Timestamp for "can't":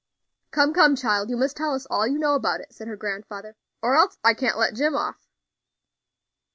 4.33-4.57